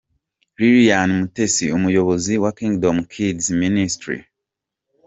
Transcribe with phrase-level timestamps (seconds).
[0.57, 4.17] Liliane Mutesi umuyobozi wa Kingdom Kids Ministry.